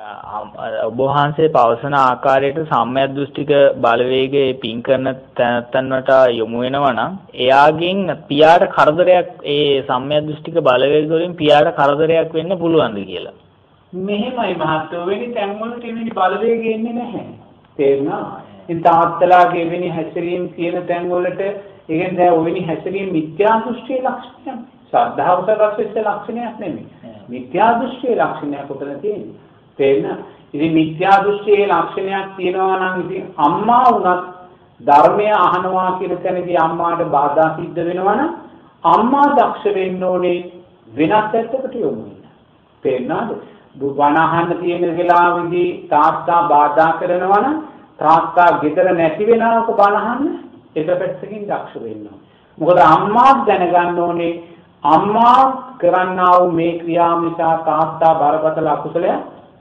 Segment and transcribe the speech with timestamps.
[0.00, 8.64] ඔබ වහන්සේ පවසන ආකාරයට සම්‍යක් දෘෂ්ටික බලවේගයේ පින් කරන තැනැත්තන්ට යොමු වෙනවා නම් එයාගෙන් පියාට
[8.70, 13.34] කරදරයක් ඒ සම්‍යක් දෘෂ්ටික බලවේග වලින් පියාට කරදරයක් වෙන්න පුළුවන්ද කියලා.
[13.92, 17.26] මෙහෙමයි මහත්තයෝ වෙනි තැන්වලට එවැනි බලවේග එන්නේ නැහැ.
[17.78, 18.24] තේරුණා?
[18.62, 21.52] ඉතින් තාත්තලාගේ එවැනි හැසිරීම් තියෙන තැන්වලට ඒ
[21.88, 24.64] කියන්නේ දැන් ඔවැනි හැසිරීම් මිත්‍යා දෘෂ්ටියේ ලක්ෂණයක්.
[24.88, 26.88] ශ්‍රද්ධාව සරස්වෙච්ච ලක්ෂණයක් නෙමෙයි.
[27.28, 29.49] මිත්‍යා දෘෂ්ටියේ ලක්ෂණයක් උතන තියෙන්නේ.
[29.78, 30.18] තේරෙන?
[30.54, 34.24] ඉතින් මිත්‍යා දෘෂ්ටියේ ලක්ෂණයක් තියෙනවා නම් ඉතින් අම්මා වුණත්
[34.80, 38.30] ධර්මය අහනවා කියන තැනදී අම්මාට බාධා සිද්ධ වෙනවනම්
[38.84, 40.38] අම්මා දක්ෂ වෙන්න ඕනේ
[40.88, 42.28] වෙනත් පැත්තකට යොමු වෙන්න.
[42.84, 43.30] තේරුණාද?
[43.76, 47.58] බණ අහන්න තියෙන වෙලාවෙදී තාත්තා බාධා කරනවා නම්
[47.98, 50.24] තාත්තා ගෙදර නැති වෙනවක බණ අහන්න
[50.76, 52.08] එක පැත්තකින් දක්ෂ වෙන්න
[52.58, 54.32] මොකද අම්මා දැනගන්න ඕනේ
[54.84, 55.40] අම්මා
[55.78, 59.20] කරන්නා වූ මේ ක්‍රියාව නිසා තාත්තා බරපතල අකුසලයක්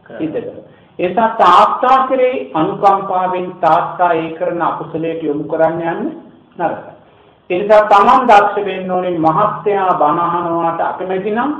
[0.09, 0.67] සිද්ධ කරනවා.
[0.99, 6.09] ඒ නිසා තාත්තා කෙරෙහි අනුකම්පාවෙන් තාත්තා ඒ කරන අකුසලයට යොමු කරන්න යන්න
[6.57, 6.93] නරකයි.
[7.49, 11.51] ඒ නිසා Taman දක්ෂ වෙන්න ඕනේ මහත්යා බණ අහනවාට අකමැති නම්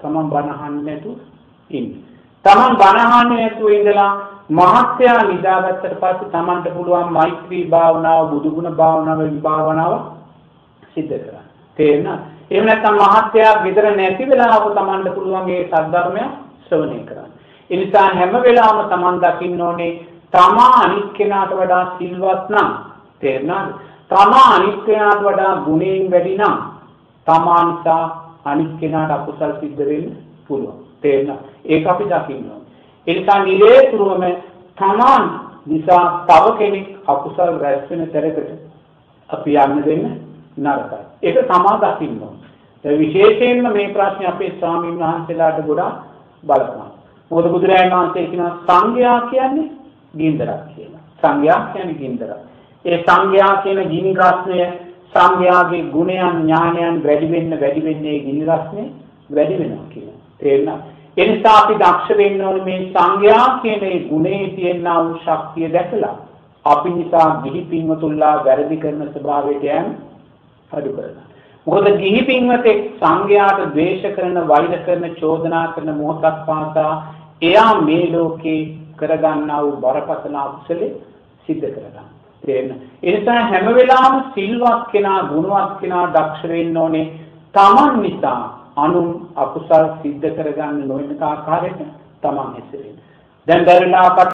[0.00, 1.18] Taman බණ අහන්නේ නැතුව
[1.70, 1.88] ඉන්න.
[2.44, 4.12] Taman බණ අහන්නේ නැතුව ඉඳලා
[4.50, 9.92] මහත්යා නිදාගත්තට පස්සේ Tamanට පුළුවන් මෛත්‍රී භාවනාව, බුදුගුණ භාවනාව, විභාවනාව
[10.94, 11.44] සිද්ධ කරන්න.
[11.76, 12.20] තේරෙනවද?
[12.50, 16.22] එහෙම නැත්නම් මහත්යා ගෙදර නැති වෙලාවක Tamanට පුළුවන් මේ සද්ධර්මය
[16.64, 17.30] ශ්‍රවණය කරන්න.
[17.70, 19.92] ඒ නිසා හැම වෙලාවම Taman දකින්න ඕනේ
[20.32, 22.70] තමා අනිත් කෙනාට වඩා සිල්වත් නම්
[23.20, 23.68] තේරුණාද?
[24.10, 26.56] තමා අනිත් කෙනාට වඩා ගුණයෙන් වැඩි නම්
[27.26, 28.04] තමා නිසා
[28.44, 30.78] අනිත් කෙනාට අකුසල් සිද්ධ වෙන්න පුළුවන්.
[31.00, 31.38] තේරුණා?
[31.64, 32.68] ඒක අපි දකින්න ඕනේ.
[33.06, 34.24] ඒ නිසා නිරේතුරුවම
[34.78, 35.24] තමන්
[35.66, 38.50] නිසා තව කෙනෙක් අකුසල් රැස් වෙන තැනකට
[39.30, 40.06] අපි යන්න දෙන්න
[40.58, 41.02] නරකයි.
[41.22, 42.48] ඒක තමා දකින්න ඕනේ.
[42.84, 45.96] ඒ විශේෂයෙන්ම මේ ප්‍රශ්නේ අපේ ස්වාමීන් වහන්සේලාට ගොඩාක්
[46.44, 46.99] බලපාන.
[47.30, 49.68] මොකද බුදුරජාණන් වහන්සේ කියනවා සංඝයා කියන්නේ
[50.14, 51.02] ගින්දරක් කියලා.
[51.22, 52.40] සංඝයා කියන්නේ ගින්දරක්.
[52.84, 54.60] ඒ සංඝයා කියන ගිනි රස්නය
[55.12, 58.88] සංඝයාගේ ගුණයන් ඥානයන් වැඩි වෙන්න වැඩි වෙන්නේ ගිනි රස්නේ
[59.30, 60.18] වැඩි වෙනවා කියලා.
[60.38, 60.82] තේරෙනවද?
[61.16, 66.14] ඒ නිසා අපි දක්ෂ වෙන්න ඕනේ මේ සංඝයා කියන ඒ ගුණේ තියෙනා වූ ශක්තිය දැකලා
[66.64, 69.88] අපි නිසා ගිහි පින්වතුන්ලා වැරදි කරන ස්වභාවයට යෑම
[70.70, 71.26] අඩු කරනවා.
[71.66, 76.92] මොකද ගිහි පින්වතෙක් සංඝයාට ද්වේෂ කරන, වෛර කරන, චෝදනා කරන මොහොතක් පාසා
[77.42, 78.60] එයා මේ ලෝකේ
[78.96, 80.90] කරගන්නා වූ බරපතල අකුසලේ
[81.48, 82.08] සිද්ධ කරගන්නවා.
[82.42, 82.80] තේරෙන.
[83.02, 87.06] ඒ නිසා හැම වෙලාවෙම සිල්වත් කෙනා, ගුණවත් කෙනා දක්ෂ වෙන්න ඕනේ.
[87.52, 88.40] Taman නිසා
[88.76, 91.80] අනුන් අකුසල් සිද්ධ කරගන්න නොවන ආකාරයට
[92.22, 92.98] Taman හැසිරෙන්න.
[93.46, 94.20] දැන් දරණාපත්